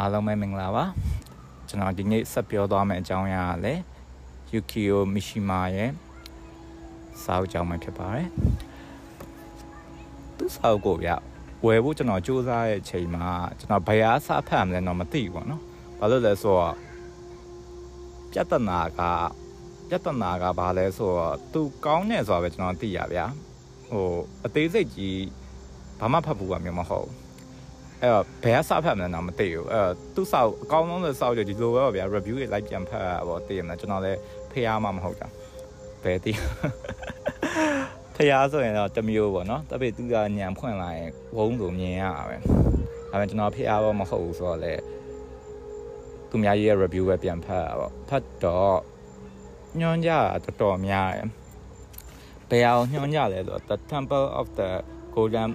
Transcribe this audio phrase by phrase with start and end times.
[0.00, 0.84] အားလုံးပဲမင်္ဂလာပါ
[1.68, 3.80] ကျွန်တော်ဒီနေ့ဆက်ပြောသွားမယ့်အကြောင်းအရာကလည်း
[4.52, 5.90] Yukio Mishima ရဲ့
[7.22, 8.28] စာအုပ်ကြောင်းပဲဖြစ်ပါတယ်
[10.36, 11.10] သူစာအုပ်ကိုဗျ
[11.66, 13.28] ဝယ်ဖို့ကျွန်တော်စူးစမ်းရဲ့အချိန်မှာ
[13.58, 15.62] ကျွန်တော်ဘယ်အားစာဖတ်မလဲတော့မသိဘူးပေါ့နော်
[15.98, 16.74] ဘာလို့လဲဆိုတော့
[18.32, 19.00] ပြဿနာက
[19.88, 23.26] ပြဿနာကဘာလဲဆိုတော့သူကောင်းနေဆိုတာပဲကျွန်တော်သိရဗျာ
[23.88, 24.06] ဟို
[24.44, 25.22] အသေးစိတ်ကြီး
[26.00, 27.08] ဘာမှဖတ်ဘူးကမျိုးမဟုတ်
[28.02, 34.18] အဲ့တော့ဘယ်ကစဖတ်မလဲတော့မသိဘူးအဲ့တော့သူ့စောက်အကောင်းဆုံးတဲ့စောက်ကြဒီလိုပဲဗျာ review တွေလိုက်ပြန်ဖတ်ရပါသိရမလားကျွန်တော်လည်း
[34.52, 35.28] ဖျားမှမဟုတ်တာ
[36.04, 36.32] ဘယ်သိ
[38.16, 42.36] ဖျားဆိုရင်တော့တမျိုးပေါ့နော်တပိသူကညံဖွင့်လာရင်ဝုန်းဆိုမြင်ရတာပဲ
[43.10, 44.74] ဒါပေမဲ့ကျွန်တော်ဖျားတော့မဟုတ်ဘူးဆိုတော့လေ
[46.30, 48.78] သူများရဲ့ review ပဲပြန်ဖတ်ရပါဖတ်တော့
[49.80, 51.28] ညွှန်ကြတာတော်တော်များတယ်
[52.50, 54.70] ဘယ်အောင်ညွှန်ကြလဲဆိုတော့ the temple of the
[55.14, 55.50] golden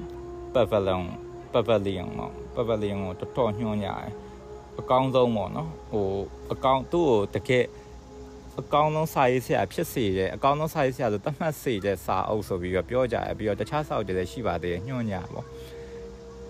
[0.54, 1.04] pavilion
[1.54, 4.12] pavilion ပေါ့ pavilion ကိုတော်တော်ညွှန်ကြတယ်
[4.80, 6.08] အကောင်းဆုံးပေါ့နော်ဟို
[6.54, 7.66] အကောင်းသူ့ကိုတကယ်
[8.60, 15.46] အကောင်းဆုံးစာရေးဆရာဖြစ်စေတယ်အကောင်းဆုံးစာရေးဆရာဆိုတတ်မှတ်စေတဲ့စာအုပ်ဆိုပြီးတော့ပြောကြတယ်ပြီးတော့တခြားစာအုပ်တွေလည်းရှိပါသေးတယ်ညွှန်ကြပေါ့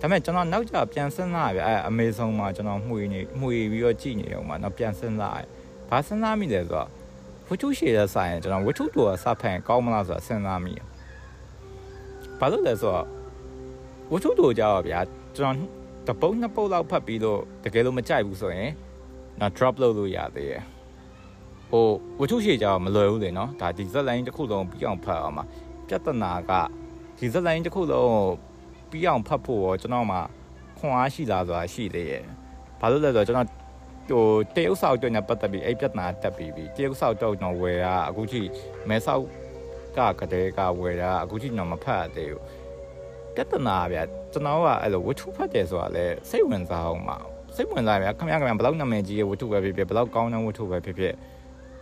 [0.02, 5.44] ဒါပေမဲ့ကျွန်တော်နောက်ကျပြန်စဉ်းစားရပြအဲအမေဆုံးမှာကျွန်တော်မှွေနေမှွေပြီးတော့ကြည့်နေအောင်မှာတော့ပြန်စဉ်းစားရ
[5.90, 6.88] ဘာစဉ်းစားမိလဲဆိုတော့
[7.48, 10.74] ဝတ္ထုရှည်တဲ့စာရင်ကျွန်တော်ဝတ္ထုတော်ကစဖန်ကောင်းမလားဆိုတာစဉ်းစားမိ
[12.40, 13.21] ဘာလို့လဲဆိုတော့
[14.14, 15.00] ဝတ္ထုတော်ကြောက်ဗျာ
[15.38, 15.56] ကျွန်
[16.08, 18.72] တော်တပုတ်နှစ်ပုတ်လောက်ဖတ်ပြီးတော့တကယ်လို့မကြိုက်ဘူးဆိုရင်
[19.42, 20.64] တော့ drop လုပ်လို့ရသေးတယ်
[21.70, 21.88] ဟို
[22.20, 25.45] ဝတ္ထုရှည်ကြောက်မလွယ်ဘူးလေနော်ဒါဒီဇက်လိုင်းတစ်ခုလုံးပြီးအောင်ဖတ်အောင်မှာ
[25.88, 26.52] ပြဿနာက
[27.18, 28.22] ဒီဇက်လိုင်းတစ်ခုလုံး
[28.90, 30.18] ပြီးအောင်ဖတ်ဖို့ရောကျွန်တော်မှ
[30.80, 32.23] ခွန်အားရှိလာဆိုတာရှိသေးရဲ့
[32.80, 33.48] ဘာလို့လဲဆိုတော့ကျွန်တော်
[34.09, 34.25] ဟို
[34.56, 38.42] တရုတ်ဆောက်တော့ညပတ်သက်ပြီးအဲ့ပြဿနာတက်ပြီးပြီတရုတ်ဆောက်တော့ကျွန်တော်ဝယ်တာအခုထိ
[38.90, 39.23] မဲဆောက်
[39.98, 42.42] ကကတဲ့ကဝယ်တာအခုထိကျွန်တော်မဖတ်သေးဘူး
[43.36, 44.00] ပြဿနာဗျ
[44.34, 47.18] ကျွန်တော်ကအဲ့လိုဝတ္ထုဖတ်တယ်ဆိုတာလဲစိတ်ဝင်စားအောင်ပါ
[47.56, 51.16] စိတ်ဝင်စားဗျခမရခမရဘလောက်နာမည်ကြီးရဲ့ဝတ္ထုပဲဖြစ်ဖြစ်ဘလောက်ကောင်းတဲ့ဝတ္ထုပဲဖြစ်ဖြစ်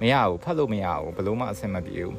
[0.01, 2.17] မရဘူးဖတ်လို့မရဘူးဘလို့မှအဆင်မပြေဘူး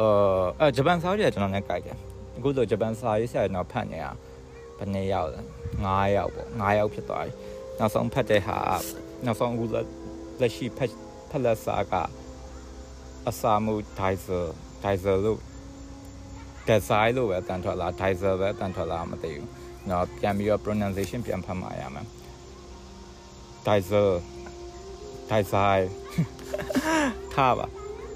[0.00, 1.96] အာအဲဂျပန်စာရေးကျွန်တော်လည်းကြိုက်တယ်
[2.36, 4.06] အခုဆိုဂျပန်စာရေးဆရာကျွန်တော်ဖတ်နေရ
[4.78, 5.40] ဘယ်နှစ်ယောက်လဲ
[5.78, 7.32] 9ယောက်ပေါ့9ယောက်ဖြစ်သွားပြီ
[7.78, 8.58] နောက်ဆုံးဖတ်တဲ့ဟာ
[9.24, 9.64] နောက်ဆုံးအခု
[10.40, 10.92] လက်ရှိဖတ်
[11.30, 11.94] ဖတ်လက်စာက
[13.28, 14.46] အစာမှု Dizer
[14.82, 15.38] Dizer လို့
[16.68, 19.46] design လို့ပဲတန်ထွက်လာ Dizer ပဲတန်ထွက်လာမသိဘူး။
[19.90, 22.06] နော်ပြန်ပြီးတော့ pronunciation ပြန်ဖတ်မှရမယ်။
[23.66, 24.10] Dizer
[25.30, 25.78] Dizer
[27.34, 27.66] ထားပါ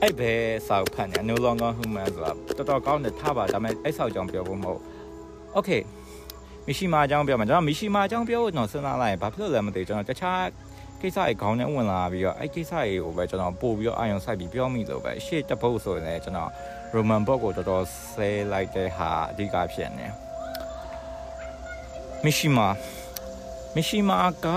[0.00, 4.80] အဲ့ဘယ်စာဖတ်နေ no longer human ဆိုတာတော်တော်ကောင်းတယ်ထားပါဒါပေမဲ့အဲ့ဆောက်ကြောင်ပြောဖို့မဟုတ်
[5.56, 5.82] Okay
[6.66, 10.44] မီရှိမာအကြောင်းပြောမှာကျွန်တော်မီရှိမာအကြောင်းပြောဖို့တော့စဉ်းစားလိုက်ရင်ဘာဖြစ်လို့လဲမသိဘူးကျွန်တော်တခြား
[11.00, 16.50] ကိစ္စတွေခေါင်းထဲဝင်လာပြီးတော့အဲ့ကိစ္စတွေကိုပဲကျွန်တော်ပို့ပြီးတော့အာရုံစိုက်ပြီးပြောမိလို့ပဲရှေ့တပုတ်ဆိုရင်လည်းကျွန်တော်
[16.94, 20.06] Roman book ကိုတော်တော်ဆဲလိုက်တဲ့ဟာအဓိကဖြစ်နေ
[22.25, 22.69] မီရှိမာ
[23.75, 24.48] မီရှိမာက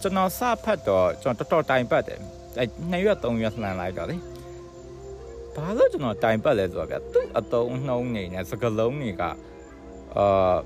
[0.00, 2.18] ကျွန်တော်စဖတ်တော့ကျွန်တော်တော်တော်တိုင်ပတ်တယ်
[2.58, 4.16] အဲ့နှစ်ရက်သုံးရက်လှန်လိုက်တော့လေ
[5.56, 9.22] ဘာလို့ကျွန်တော်တိုင်ပတ်လဲဆိုတော့ဗျသူ့အတုံးနှုံးနေနဲ့စကလုံးတွေက
[10.16, 10.56] အာ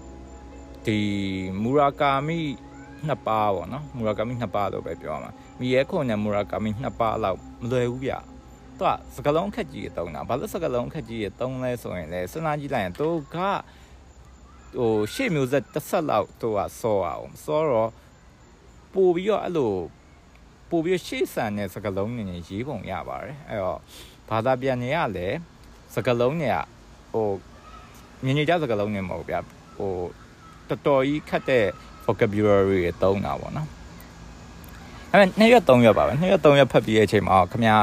[0.87, 0.99] ဒီ
[1.63, 2.39] မူရာကာမီ
[3.09, 8.13] နှစ်ပါးပေါ့နော်မူရာကာမီနှစ်ပါးလို့ပဲပြောမှာမီရဲခုံနဲ့မူရာကာမီနှစ်ပါးလောက်မလွယ်ဘူးဗျ
[8.79, 13.37] သူကစကလုံးခက်ကြီးတုံးတာဘာလို့စကလုံးခက်ကြီးတုံးလဲဆိုရင်လေစဉ်းစားကြည့်လိုက်ရင်သူက
[14.77, 17.91] ဟိုရှေ့မျိုးဆက်တစ်ဆက်လောက်သူကစောအောင်စောတော့
[18.95, 19.73] ပို့ပြီးတော့အဲ့လို
[20.71, 23.79] ပို့ပြီးရှေ့ဆန်တဲ့စကလုံးနေနေရေးပုံရပါတယ်အဲ့တော့
[24.29, 25.29] ဘာသာပြန်နေရလဲ
[25.95, 26.57] စကလုံးတွေက
[27.13, 27.29] ဟို
[28.25, 29.37] မြင်နေကြစကလုံးတွေမဟုတ်ဗျ
[29.77, 29.93] ဟို
[30.69, 31.65] တော်တော်ကြီးခက်တဲ့
[32.07, 33.69] vocabulary တွေတုံးတာပေါ့နော်
[35.13, 37.77] အဲ့မဲ့နှစ်ရက်သုံးရက်ပါပဲနှစ်ရက်သုံးရက်ဖတ်ပြီးတဲ့အချိန်မှာခင်ဗျာ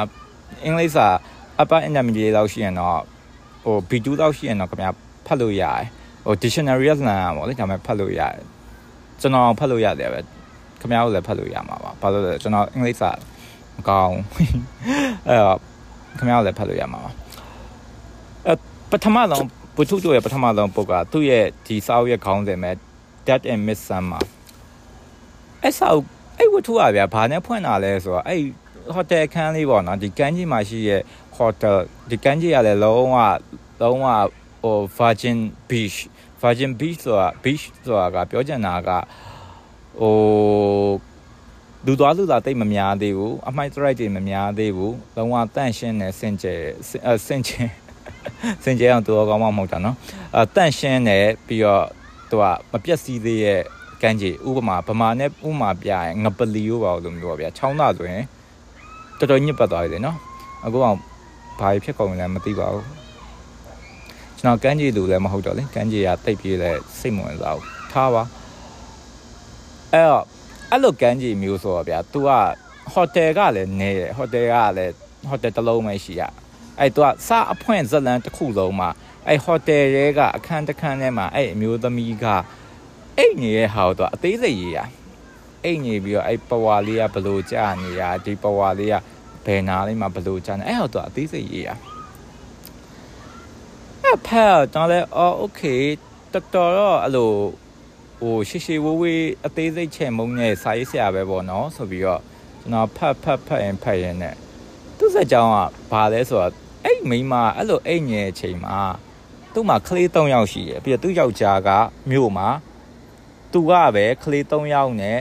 [0.63, 1.07] အင်္ဂလိပ်စာ
[1.61, 2.99] upper intermediate လောက်ရှိရင်တော့
[3.65, 4.91] ဟို B2 လောက်ရှိရင်တော့ခင်ဗျာ
[5.27, 5.83] ဖတ်လို့ရတယ်
[6.25, 8.35] ဟို dictionary ကလမ်းပါလေဒါပေမဲ့ဖတ်လို့ရတယ်
[9.21, 10.19] ကျွန်တော်ဖတ်လို့ရတယ်ပဲ
[10.79, 13.09] ခင်ဗျားတို့လည်းဖတ်လို့ရမှာပါဘာလို့လဲကျွန်တော်အင်္ဂလိပ်စာ
[13.77, 14.17] မကောင်း
[15.27, 15.59] အဲ့တော့
[16.17, 17.11] ခင်ဗျားတို့လည်းဖတ်လို့ရမှာပါ
[18.45, 18.53] အဲ
[18.91, 19.45] ပထမဆုံး
[19.75, 22.75] ပထုတို့ရဲ့ပထမဆုံးပုတ်ကသူ့ရဲ့ဒီစာအုပ်ရဲ့ခေါင်းစဉ်မဲ့
[23.27, 24.23] Dead and Miss Summer
[25.61, 26.05] အဲ့စာအုပ်
[26.37, 28.41] အဲ့ဝတ္ထုอ่ะဗျာဘာနဲ့ဖွင့်တာလဲဆိုတော့အဲ့
[28.93, 31.01] ဟိုတယ်ခန်းလေးပေါ့နော်ဒီကမ်းကြီးမှာရှိရဲ့
[31.37, 31.75] hotel
[32.09, 33.17] ဒီကမ်းကြီးရတယ်လုံးဝ
[33.81, 34.07] လုံးဝ
[34.61, 35.37] ဟို Virgin
[35.69, 35.97] Beach
[36.41, 38.89] Virgin Beach ဆိုတာ beach ဆိုတာကပြောချင်တာက
[39.99, 40.15] ဟို
[41.85, 46.61] လူသွားလူလာတိတ်မများသေးဘူးအမိုက်စရိုက်တွေမများသေးဘူးလုံးဝတန့်ရှင်းနေစင်ကြယ်
[47.27, 47.69] စင်ကြယ်
[48.63, 49.95] စင်ကြယ်အောင်သူတော်ကောင်းမှမဟုတ်တာနော်
[50.35, 51.17] အဲတန့်ရှင်းနေ
[51.47, 51.85] ပြီးတော့
[52.29, 53.61] သူကမပြက်စီးသေးရဲ့
[54.01, 58.23] ကန်းကြီးဥပမာဗမာနဲ့ဥမာပြရင်ငပလီရောပါလို့မျိုးပါဗျာချောင်းသားဆိုရင်
[59.19, 60.17] တော်တော်ညစ်ပတ်သွားပြီလေနော်
[60.65, 60.99] အခုအောင်
[61.59, 62.85] ဘာဖြစ်ကုန်လဲမသိပါဘူး
[64.37, 68.23] ကျွန်တော်ကန်းကြီးလူလည်းမဟုတ်တော့လေကန်းကြီးကတိတ်ပြေးလဲစိတ်မဝင်စားဘူးထားပါ
[69.93, 70.23] အဲ့တော့
[70.69, 72.29] အဲ့လိုကမ်းခြေမျိုးဆိုတော့ဗျာ तू က
[72.93, 74.93] ဟိုတယ်ကလည်းနေတယ်ဟိုတယ်ကလည်း
[75.29, 76.23] ဟိုတယ်တစ်လုံးပဲရှိရ
[76.79, 78.89] အဲ့ तू ကစအဖွင့်ဇလန်တစ်ခုလုံးမှာ
[79.27, 82.25] အဲ့ဟိုတယ်တွေကအခန်းတစ်ခန်းထဲမှာအဲ့အမျိုးသမီးက
[83.17, 84.79] အိတ်နေတဲ့ဟာတော့အသေးစိတ်ရေးရ
[85.64, 88.96] အိတ်နေပြီးတော့အဲ့ပဝါလေးကဘလို့ကြာနေရဒီပဝါလေးက
[89.46, 91.70] ဘယ်နာလေးမှာဘလို့ကြာနေအဲ့ဟောတော့အသေးစိတ်ရေးရ
[94.02, 95.62] အဲ့ဖက်တော့လဲအော်โอเค
[96.32, 97.32] တော်တော်တော့အဲ့လို
[98.20, 102.22] ဟိုရှေရှေဝဝေးအသေးစိတ်ချဲ့မုံနဲ့စာရေးဆရာပဲပေါ့နော်ဆိုပြီးတော့
[102.60, 104.34] ကျွန်တော်ဖတ်ဖတ်ဖတ်ရင်ဖတ်ရင်နဲ့
[104.98, 105.56] သူ့စကြောင်းက
[105.90, 106.52] ဘာလဲဆိုတော့
[106.84, 108.78] အဲ့မိမအဲ့လိုအိတ်ငယ်အချိန်မှာ
[109.52, 111.70] သူ့မှာကလေး၃ယောက်ရှိတယ်ပြီးတော့သူ့ယောက်ျားက
[112.10, 112.48] မြို့မှာ
[113.52, 115.18] သူကပဲကလေး၃ယောက်နဲ့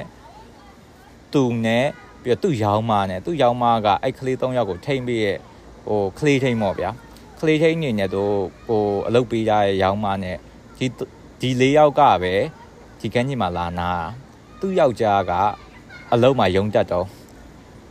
[1.34, 1.86] သူနဲ့
[2.22, 5.38] ပြီးတော့သူ့ရောင်းမနဲ့သူ့ရောင်းမကအဲ့ကလေး၃ယောက်ကိုထိမ့်ပြီးရဲ့
[5.86, 6.90] ဟိုကလေးထိမ့်ပေါ့ဗျာ
[7.40, 8.36] ကလေးထိမ့်နေနေတော့
[8.66, 10.36] ဟိုအလုပ်ပေးကြရဲ့ရောင်းမနဲ့
[10.78, 10.86] ဒီ
[11.40, 12.34] ဒီ၄ယောက်ကပဲ
[13.00, 13.90] ဒီကန်းကြီးမှာလာနာ
[14.60, 15.32] သူ့ယောက်ျားက
[16.12, 17.06] အလုံးမှာယုံတက်တော့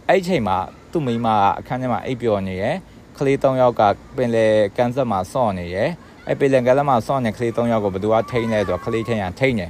[0.08, 0.58] အဲ့ဒီချိန်မှာ
[0.92, 2.76] သူ့မိန်းမကအခန်းထဲမှာအိပ်ပျော်နေရယ်
[3.18, 3.82] ကလေး၃ယောက်က
[4.16, 4.48] ပင်လေ
[4.78, 5.90] ကန်းဆက်မှာစော့နေရယ်
[6.28, 9.68] အဲ့ပင်လေကန်းဆက်မှာစော့နေကလေး၃ယောက်ကိုဘယ်သူကထိန်းလဲဆိုတော့ကလေးထိန်းရထိန်းနေ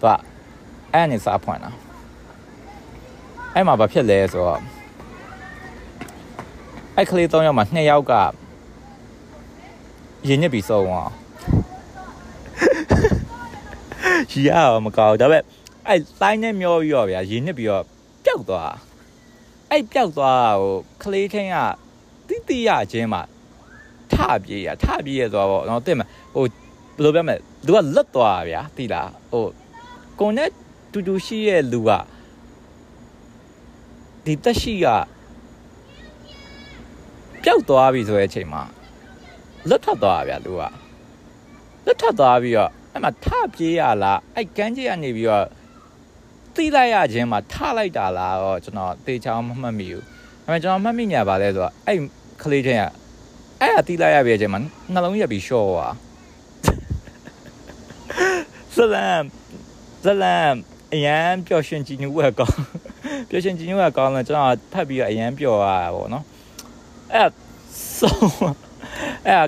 [0.00, 0.16] သူက
[0.92, 1.70] အဲ့နေစားဖွင့်တာ
[3.54, 4.60] အဲ့မှာဘာဖြစ်လဲဆိုတော့
[6.96, 8.12] အဲ့ကလေး၃ယောက်မှာ၂ယောက်က
[10.28, 11.10] ရင်ညစ်ပြီးဆုံးသွား
[14.30, 15.42] ရီရအောင်မကောက်ဒါပေမဲ့
[15.88, 17.84] အဲ့လိုင်းနဲ့မျောပြီးတော့ဗျာရင်ညစ်ပြီးတော့
[18.24, 18.72] ပျောက်သွား
[19.70, 21.56] အဲ့ပျောက်သွားဟိုကလေးထင်းက
[22.28, 23.22] တိတိရချင်းမှာ
[24.12, 24.14] ထ
[24.44, 26.02] ပြေးရထပြေးရသွားပေါ့နော်တင်မ
[26.34, 26.52] ဟိုဘယ်
[27.02, 29.46] လိုပြောမလဲသူကလွတ်သွားဗျာတိလားဟို
[30.20, 30.48] ကိုနဲ့
[30.92, 31.90] တူတူရှိရဲ့လူက
[34.24, 34.86] ဒီတက်ရှိက
[37.42, 38.62] ပျောက်သွားပြီဆိုတဲ့အချိန်မှာ
[39.68, 40.62] လွတ်ထွက်သွားဗျာလူက
[41.84, 45.46] လွတ်ထွက်သွားပြီးတော့အဲ့မှာထပြေးရလားအဲ့ကန်းကြီးကနေပြီးတော့
[46.54, 50.02] သိလိုက်ရခြင်းမှာထလိုက်တာလားတော့ကျွန်တော်တေချောင်းမမှတ်မိဘူး
[50.44, 51.98] ဒါပေမဲ့ကျွန်တော်မှတ်မိညာပါလဲဆိုတော့အဲ့
[52.42, 52.84] ကလေးချင်းက
[53.60, 54.60] အဲ့အသိလိုက်ရပြီခြင်းမှာ
[54.92, 55.94] နှလုံးရက်ပြီးရှော့သွား
[58.74, 59.20] ဇလန်
[60.04, 60.50] ဇလန်
[60.92, 62.58] အရန်ပျော်ရွှင်ကြည်နူးရကောင်း
[63.34, 66.24] ပျော်ရွှင်ကြည်နူးရကောင်းတော့ကျွန်တော်ဖတ်ပြီးတော့အရန်ပျော်ရတာပေါ့နော်
[67.14, 67.30] အဲ့
[67.98, 68.54] ဆုံး
[69.26, 69.46] အဲ့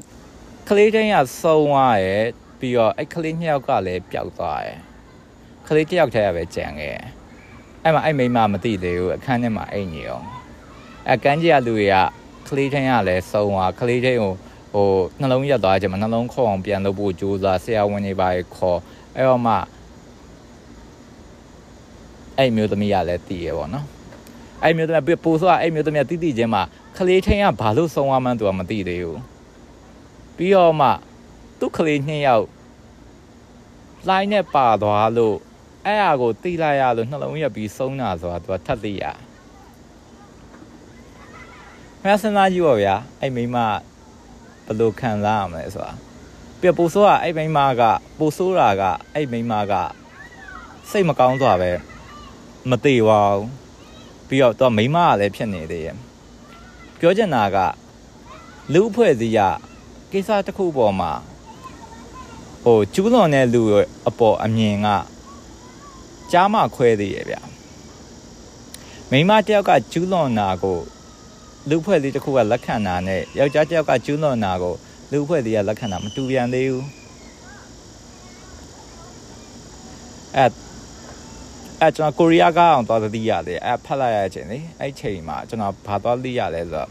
[0.68, 2.24] ကလေးချင်းကဆုံးသွားရဲ့
[2.60, 4.78] ပြီးတော့အဲ့ကလေးနှစ်ယောက်ကလည်းပျောက်သွားတယ်
[5.68, 6.96] ကလေးတစ်ယောက်တည်းကပဲကြံခဲ့
[7.82, 10.26] အဲ့မှာအဲ့မိမမသိသေးဘူးအခန်းထဲမှာအိတ်ညေအောင်
[11.08, 11.96] အဲ့ကန်းကြီးကလူတွေက
[12.48, 14.32] ကလေးချင်းကလည်းစုံသွားကလေးချင်းကို
[14.74, 14.88] ဟို
[15.20, 18.78] နှလုံးရက်သွားကြမှာနှလုံးခေါ်အောင်ပြန်လုပ်ဖို့ကြိုးစားဆရာဝန်တွေပါခေါ်
[19.16, 19.54] အဲ့တော့မှ
[22.38, 23.86] အဲ့မျိုးသမီးကလည်းတည်ရပေါ့နော်
[24.62, 26.62] အဲ့မျိုးသမီးပို့ဆိုအဲ့မျိုးသမီးကတိတိချင်းမှာ
[26.96, 29.20] ကလေးချင်းကဘာလို့ဆုံးသွားမှန်းသူကမသိသေးဘူး
[30.36, 30.88] ပြီးတော့မှ
[31.58, 32.46] သူ့ကလေးနှစ်ယောက်
[34.08, 35.36] လိုင်းနဲ့ပါသွားလို့
[35.86, 39.04] အဲ့အကိုတိလိုက်ရလို့နှလုံးရက်ပြီးဆုံးတာဆိုတာသူကထပ်သိရ
[42.02, 43.56] မဆန္ဒကြီးပါဗျာအဲ့မိမ
[44.66, 45.92] ဘယ်လိုခံစားရမလဲဆိုတာ
[46.60, 47.82] ပြပိုဆိုးကအဲ့မိမက
[48.18, 48.82] ပိုဆိုးတာက
[49.14, 49.72] အဲ့မိမက
[50.90, 51.70] စိတ်မကောင်းစွာပဲ
[52.70, 53.48] မသေးပါဘူး
[54.28, 55.96] ပြီးတော့သူကမိမကလည်းဖြစ်နေသေးရဲ့
[56.98, 57.58] ပြောချင်တာက
[58.72, 59.40] လူအဖွဲ့အစည်းက
[60.12, 61.12] ကိစ္စတစ်ခုပေါ်မှာ
[62.64, 63.62] ဟိုကျူးလွန်တဲ့လူ
[64.08, 64.88] အပေါ်အမြင်က
[66.32, 67.36] ကြားမခွဲသေးရဲ့ဗျ
[69.10, 70.80] မိမတယောက်ကကျူးလွန်တာကို
[71.68, 74.74] လူဖွဲ့လေးတစ်ခုကလက်ခံတာနဲ့ယောက်ျားတယောက်ကကျူးလွန်တာကို
[75.10, 76.86] လူဖွဲ့လေးကလက်ခံတာမတူပြန်သေးဘူး
[80.36, 80.46] အဲ
[81.84, 86.90] အဲကျွန်တော်ကိုရီးယားကအောင်သွားသတိရတယ်အဲဖတ်လိုက်ရခြင်းလေအဲ့ချိန်မှာကျွန်တော်ဘာသွားသိရလဲဆိုတော့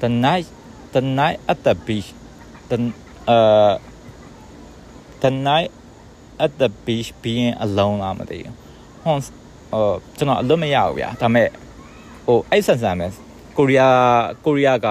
[0.00, 0.46] the night
[0.94, 2.08] the night at the beach
[2.70, 2.78] the
[3.34, 3.74] uh
[5.22, 5.70] the night
[6.44, 8.54] at the beach being alone လာမသိဘူး
[9.02, 9.18] ဟွန်
[9.72, 11.48] ဟိုကျွန်တော်အလွတ်မရဘူးဗျာဒါပေမဲ့
[12.26, 13.06] ဟိုအဲ့ဆန်ဆန်ပဲ
[13.56, 13.96] ကိုရီးယား
[14.44, 14.88] ကိုရီးယားက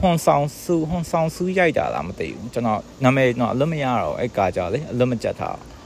[0.00, 5.77] ဟွန်ဆောင်ဆူဟွန်ဆောင်ဆူရိုက်တာလားမသိဘူးကျွန်တော်နာမည်တော့အလွတ်မရတော့အဲ့ကာကြလေအလွတ်မကြက်ထားအဲ့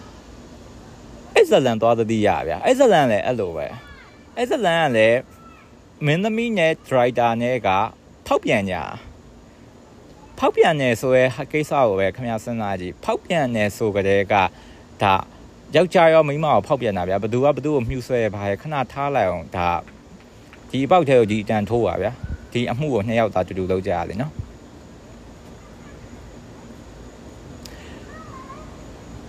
[1.53, 3.67] ဇလန်သွားသတိရဗျာအဲ့ဇလန်လည်းအဲ့လိုပဲ
[4.37, 5.19] အဲ့ဇလန်ကလည်း
[6.07, 7.69] မင်းသမီးနဲ့ဒရိုက်တာနဲ့က
[8.27, 8.83] ထောက်ပြန်ညာ
[10.39, 14.35] ဖောက်ပြန်နေဆိုရဲကိစ္စကိုပဲခင်ဗျာစဉ်းစားကြည့်ဖောက်ပြန်နေဆိုကြတဲ့က
[15.03, 15.15] ဒါ
[15.77, 19.71] ယောက်ျားရောမိန်းမရောဖောက်ပြန်တာဗျာဘသူကဘသူကိုမြှူဆွဲပါရခဏထားလိုက်အောင်ဒါ
[20.71, 22.13] ဒီအပေါက်ထဲကိုဒီအတန်ထိုးပါဗျာ
[22.53, 24.33] ဒီအမှုကိုနှစ်ယောက်သာတူတူလုပ်ကြရလေနော်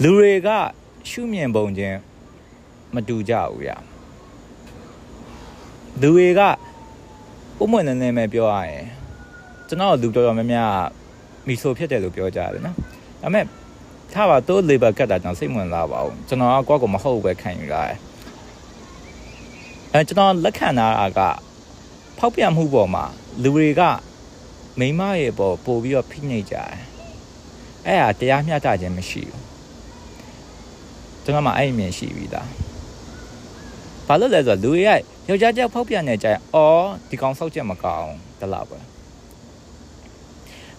[0.01, 0.49] လူတွေက
[1.09, 1.97] ရှုမြင်ပုံချင်း
[2.95, 3.77] မတူကြဘူးဗျာ
[6.01, 6.41] လူတွေက
[7.57, 8.85] ပုံမှန်နေနေပဲပြောရရင်
[9.67, 10.73] ကျွန်တော်လူတော်တော်များများ
[11.47, 12.75] မီဆိုဖြစ်တယ်လို့ပြောကြတယ်နော်
[13.21, 13.47] ဒါပေမဲ့တ
[14.13, 17.97] ထားပါတိုး labor ကတ်တာကျွန်တော်စိတ်ဝင်စားပါဘူးကျွန်တော်ကကိုယ့်ကိုမဟုတ်ပဲခံယူလာတယ်
[19.93, 21.19] အဲကျွန်တော်လက်ခံတာက
[22.17, 23.05] ဖောက်ပြန်မှုပေါ်မှာ
[23.43, 23.81] လူတွေက
[24.79, 26.71] မိမရဲ့ပေါ်ပို့ပြီးတော့ဖိနှိပ်ကြတယ်
[27.85, 29.41] အဲ့ဟာတရားမျှတခြင်းမရှိဘူး
[31.23, 32.62] ကျွန်တော်မှအဲ့အမြင်ရှိပြီလား
[34.07, 34.89] ဘာလို့လဲဆိုတော့လူတွေက
[35.27, 38.77] ယောက်ျားကြောက်ဖောက်ပြန်နေကြရင်အော်ဒီကောင်ဆောက်ချက်မကောင်းတလားပဲ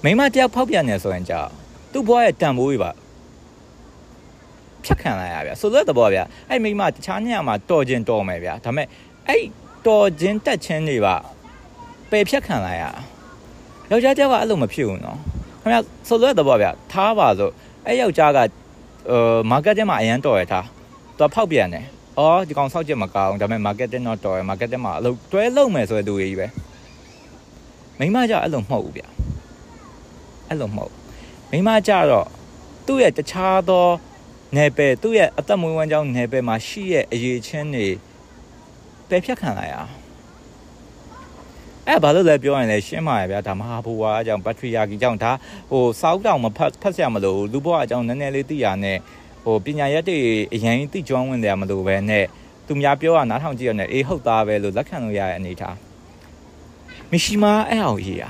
[0.04, 1.50] မိမတယောက်ဖောက်ပြန်နေဆိုရင်ကြောက်
[1.93, 2.90] သူ့ဘွားရဲ့တန်ဖိုးကြီးပါ
[4.85, 8.87] ဖြတ်ခံလိုက်ရဗျာဆိုတော့တဘောဗျာအဲ့မိမတခြားညမှာတော်ခြင်းတော်မယ်ဗျာဒါပေမဲ့
[9.28, 9.45] အဲ့
[9.87, 11.14] တော်ခြင်းတက်ခြင်းတွေပါ
[12.11, 12.85] ပယ်ဖြတ်ခံလိုက်ရ
[13.90, 15.19] ယောက်ျားတယောက်ကအဲ့လိုမဖြစ်ဘူးနော်
[15.62, 15.78] ခင်ဗျ
[16.09, 17.50] ဆိုတော့တဘောဗျာထားပါဆို
[17.87, 18.38] အဲ့ယောက်ျားက
[19.11, 20.66] အာမာကတ်ထဲမှာအရန်တော်ရထား
[21.19, 21.85] သူဖောက်ပြန်တယ်
[22.18, 26.47] အော်ဒီကောင်ဆောက်ချက်မကောင်းဒါပေမဲ့ marketing တော့တော်ရယ် marketing မှာအလုပ်တွဲလုပ်မယ်ဆိုတဲ့သူကြီးပဲ
[27.99, 29.02] မိမကြအဲ့လိုမဟုတ်ဘူးဗျ
[30.49, 30.92] အဲ့လိုမဟုတ်
[31.50, 32.26] မိမကြတော့
[32.87, 33.87] သူ့ရဲ့တခြားသော
[34.56, 37.87] နယ်ပယ်သူ့ရဲ့အသက်မွေးဝမ်းကြောင်းနယ်ပယ်မှာရှိရဲ့အရေးချင်းတွေ
[39.09, 39.76] ပယ်ဖြတ်ခံလိုက်ရ
[41.88, 45.33] အဲ့ဘာလို့လဲပြောရင်လဲရှင်းပါရဲ့ဗျာဒါမဟာဘူဝါအကြောင်းဘက်ထရီယာကီအကြောင်းဒါ
[45.71, 48.99] ဟိုစောက်တောင်မဖတ်ဖတ်ရမလို့လူဘွားအကြောင်းနည်းနည်းလေးသိရနဲ့
[49.44, 50.18] ဟိုပညာရက်တွေ
[50.54, 52.24] အရင်သိကျွမ်းဝင်တယ်မလို့ပဲနဲ့
[52.66, 55.76] သူများပြောတာနားထောင်ကြည့်ရနဲ့အေးဟုတ်သားပဲလို့လက်ခံလို့ရတဲ့အနေထား
[57.10, 58.24] မရှိမအဲ့အောင်ရေးရ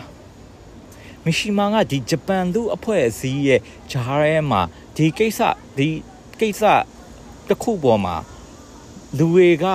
[1.24, 4.60] မရှိမကဒီဂျပန်လူအဖွဲ့အစည်းရဲ့ဂျားရဲမှာ
[4.96, 5.40] ဒီကိစ္စ
[5.76, 5.88] ဒီ
[6.40, 6.62] ကိစ္စ
[7.48, 8.16] တစ်ခုပေါ်မှာ
[9.18, 9.66] လူတွေက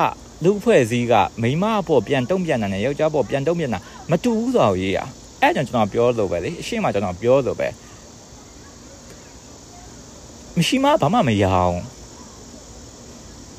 [0.43, 3.79] လူအဖွဲ့အစည်းကမိမအပေါ်ပြန်တုံ့ပြန်တယ်ယောက်ျားပေါ်ပြန်တုံ့ပြန်တာ
[4.09, 4.99] မတူဘူးဆိုတော့ရေးရ
[5.41, 7.67] အဲ့ကြောင့်ကျွန်တော်ပြောလို့ပဲလေအရှိမကျွန်တော်ပြောလို့ပဲ
[10.58, 11.76] မရှိမှဘာမှမရအောင်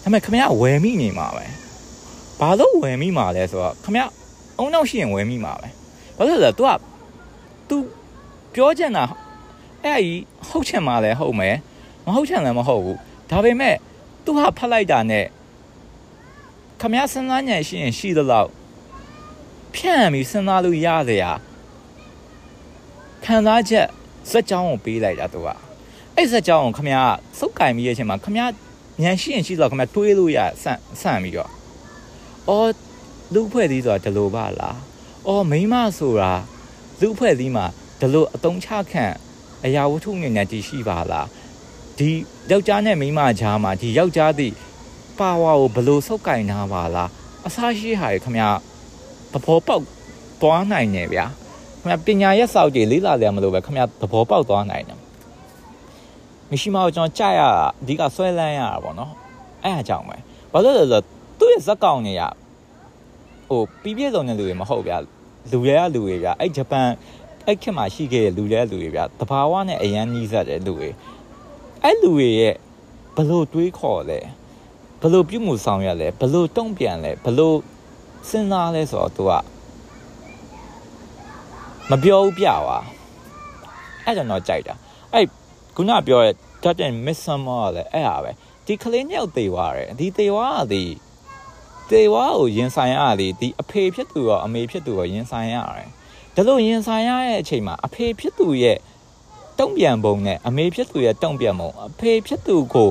[0.03, 1.45] ဒါပေမဲ့ခမရဝယ်မိနေမှာပဲ
[2.39, 4.03] ဘာလို့ဝယ်မိမှာလဲဆိုတော့ခမရ
[4.57, 5.67] အုံနောက်ရှိရင်ဝယ်မိမှာပဲ
[6.17, 6.79] ဘာလို့လဲဆိုတော့
[7.69, 7.75] तू
[8.53, 9.05] ပြောချင်တာ
[9.83, 11.55] အဲ့အကြီးဟုတ်ချင်မှာလဲဟုတ်မယ်
[12.05, 12.97] မဟုတ်ချင်လည်းမဟုတ်ဘူး
[13.31, 13.75] ဒါပေမဲ့
[14.23, 15.25] तू ဟာဖတ်လိုက်တာနဲ့
[16.81, 18.49] ခမရစဉ်းစားဉာဏ်ရှိရင်ရှိသလောက်
[19.75, 21.31] ဖြန့်ပြီးစဉ်းစားလို့ရစရာ
[23.23, 23.87] ခံစားချက်
[24.29, 25.47] စက်ကြောင်းကိုပေးလိုက်တာ तू က
[26.20, 26.96] အဲ့စက်ကြောင်းကိုခမရ
[27.38, 28.42] စုပ်ကင်ပြီးရဲ့အချိန်မှာခမရ
[29.02, 31.50] ညံရှိရင်ရှိတော့ခမရတွေးလို့ရဆန့်ဆန့်ပြီးတော့
[32.48, 32.70] အော်
[33.34, 34.76] လူဖွဲ့သေးဆိုတာဒီလိုပါလား
[35.28, 36.32] အော်မိမဆိုတာ
[37.00, 37.66] လူဖွဲ့သေးမှာ
[38.00, 39.14] ဒီလိုအတုံးချခန့်
[39.64, 41.26] အရာဝတ္ထုအနေနဲ့တည်ရှိပါလား
[41.98, 42.10] ဒီ
[42.50, 44.54] ယောက်ျားနဲ့မိန်းမကြားမှာဒီယောက်ျားသည့်
[45.18, 47.08] ပါဝါကိုဘလို့စုပ်ကင်နာပါလား
[47.46, 48.44] အစားရှိဟာရခမရ
[49.32, 49.84] သဘောပေါက်
[50.40, 51.26] သွားနိုင်တယ်ဗျာ
[51.80, 54.99] ခမရပညာရက်စောက်ကြီးလေးလာတယ်မလို့ပဲခမရသဘောပေါက်သွားနိုင်တယ်
[56.50, 57.40] မရှိမကိုကျွန်တော်ကြာရ
[57.82, 59.12] အဓိကဆွဲလန်းရတာပေါ့နော်
[59.64, 60.16] အဲ့အကြောင်းပဲ
[60.52, 61.04] ဘာလို့လဲဆိုတော့
[61.38, 62.22] သူ့ရဲ့ဇက်ကောင်တွေက
[63.48, 64.96] ဟိုပြီးပြည့်စုံတဲ့လူတွေမဟုတ်ဗျာ
[65.50, 66.88] လူတွေကလူတွေဗျာအဲ့ဂျပန်
[67.46, 70.90] အဲ့ခေတ်မှာရှိခဲ့တဲ့လူတွေကလူတွေဗျာတဘာဝနဲ့အရန်နီးစပ်တဲ့လူတွေ
[71.82, 72.54] အဲ့လူတွေရဲ့
[73.16, 74.20] ဘလို့တွေးခေါ်လဲ
[75.02, 77.56] ဘလို့ပြုမှုဆောင်ရလဲဘလို့တုံ့ပြန်လဲဘလို့
[78.28, 79.32] စဉ်းစားလဲဆိုတော့ तू က
[81.90, 82.78] မပြောဘူးပြပါ
[84.04, 84.89] အဲ့ကျွန်တော်ကြိုက်တာအဲ့
[85.80, 88.30] ခုနပြောတဲ့ Captain Midsummer လည်းအဲ့ဟာပဲ
[88.66, 90.84] ဒီကလေးညောက်သေးသွားတယ်ဒီသေးသွားတာဒီ
[91.90, 95.88] သေဝါကိုရင်ဆိုင်ရလေဒီအဖေဖြစ်သူရောအမေဖြစ်သူရောရင်ဆိုင်ရတယ်
[96.34, 98.78] ဒါလို့ရင်ဆိုင်ရတဲ့အချိန်မှာအဖေဖြစ်သူရဲ့
[99.58, 102.90] တုံ့ပြန်ပုံနဲ့အမေဖြစ်သူရဲ့တုံ့ပြန်ပုံအဖေဖြစ်သူကို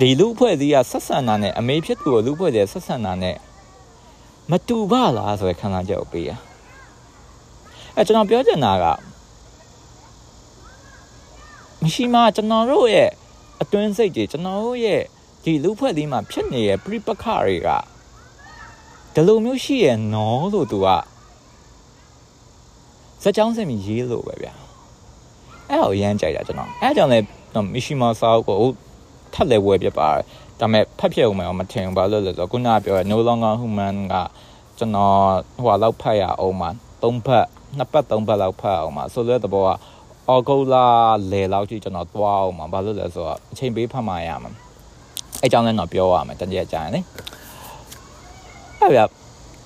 [0.00, 3.36] ဒီလူဖွဲ့စည်းကဆက်ဆံတာနဲ့အမေဖြစ်သူကိုလူဖွဲ့စည်းဆက်ဆံတာနဲ့
[4.50, 6.30] မတူပါလားဆိုတဲ့ခံစားချက်ကိုပေးရ
[7.94, 8.84] အဲကျွန်တော်ပြောချင်တာက
[11.82, 13.10] မရှိမှကျွန်တော်တို့ရဲ့
[13.62, 15.02] အတွင်းစိတ်တွေကျွန်တော်တို့ရဲ့
[15.44, 17.68] ဒီလူဖွဲ့စည်းမှာဖြစ်နေတဲ့ပြိပခတွေက
[19.14, 20.88] ဒီလိုမျိုးရှိရဲ့နော်လို့သူက
[23.22, 24.54] စက်ကြောင်းစင်ပြီးရေးလို့ပဲဗျာ
[25.68, 27.24] အဲ့တော့ရမ်းကြိုက်တာကျွန်တော်အဲ့ကြောင့်လည်း
[27.72, 28.62] မီရှီမာစာကို
[29.34, 30.24] ထပ်လဲဝယ်ပြပါတယ်
[30.60, 34.14] ဒါပေမဲ့ဖတ်ပြအောင်မထင်ဘူးဘာလို့လဲဆိုတော့ခုနကပြောရ no longer human က
[34.78, 35.16] ကျွန်တော်
[35.62, 36.70] ဟိုလောက်ဖတ်ရအောင်မှာ
[37.02, 37.46] သုံးဖတ်
[37.78, 39.68] နှစ်ပတ်သုံးပတ်လောက်ဖတ်အောင်မှာဆိုတဲ့သဘောက
[40.30, 40.86] အော်ဂိုလာ
[41.32, 44.52] လေလောက်ကြီးကျွန်တော်သွားအောင်မှာဘာလို့လဲဆိုတော့အချိန်ပေးဖတ်မှရမှာ
[45.40, 47.00] အဲ့ကြောင့်လည်းတော့ပြောရမယ်တနေ့ကြာရင်လေ
[48.80, 49.00] အဲ့ဗျ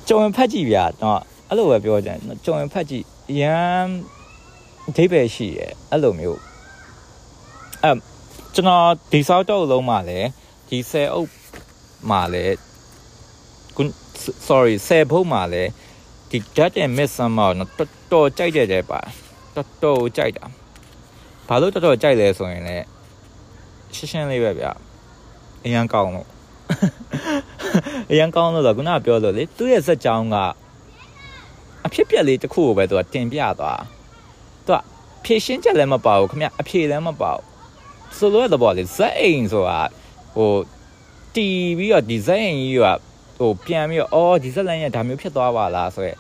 [0.09, 3.05] ကြုံဖတ်ကြည့်ဗျာတော့အဲ့လိုပဲပြောကြတယ်ကြုံဖတ်ကြည့်
[3.41, 3.93] ရမ်း
[4.89, 6.41] အဓိပ္ပာယ်ရှိရဲ့အဲ့လိုမျိုး
[7.83, 7.97] အဲ့
[8.55, 10.29] ကျွန်တော်ဒီစောက်တော့လုံးမှာလည်း
[10.69, 11.31] ဒီဆယ်အုပ်
[12.11, 12.57] မှာလည်း
[13.77, 13.93] ကွန်း
[14.49, 15.71] sorry ဆယ်ဘုတ်မှာလည်း
[16.31, 19.01] ဒီ Dutch and Midsummer တော့တော်တော်ကြိုက်ကြတယ်ပါ
[19.57, 20.45] တော်တော်ကြိုက်တာ
[21.49, 22.87] ဘာလို့တော်တော်ကြိုက်လဲဆိုရင်လည်း
[23.95, 24.67] ရှင်းရှင်းလေးပဲဗျ
[25.65, 26.29] အရန်ကောင်းလို့
[28.11, 30.37] အရန်ကောင်းလို့တော့ခုနကပြောလို့လေသူ့ရဲ့ဇက်ကြောင်းက
[31.87, 33.83] အဖြစ်ပြက်လေးတစ်ခုကိုပဲသူကတင်ပြသွား
[34.67, 34.81] သူက
[35.25, 37.45] ဖြည့်ရှင်းချက်လည်းမပါဘူးခမအဖြေလည်းမပါဘူး
[38.17, 39.81] ဆိုလိုတဲ့ဘောလေဇက်အိမ်ဆိုတာ
[40.37, 40.53] ဟို
[41.35, 42.87] တီးပြီးတော့ဒီဇက်အိမ်ကြီးက
[43.39, 46.13] ဟိုပြန်ပြီးတော့အော်ဒီဇက်လိုင်းကဒါမျိုးဖြစ်သွားပါလားဆိုရဲ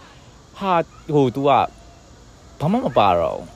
[0.58, 0.72] ဟာ
[1.14, 1.50] ဟို तू က
[2.60, 3.48] ဘာမှမပါတော့ဘူး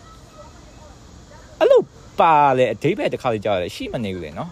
[1.58, 1.80] အဲ့လို
[2.20, 4.50] ပါလေအဓိပ္ပာယ်တစ်ခါလေးကြောက်ရတယ်ရှိမနေဘူးလေနော်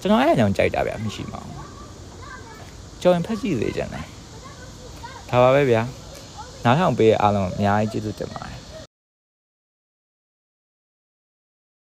[0.00, 1.54] ကျွန်တော်အဲ့အကြောင်းကြိုက်တာဗျမရှိပါဘူး
[3.02, 4.06] ကြော်ရင်ဖက်ကြည့်စေချင်တယ်
[5.30, 5.82] ဒါပါပဲဗျာ
[6.64, 8.57] နားထောင်ပေးတဲ့အားလုံးအများကြီးကျေးဇူးတင်ပါတယ်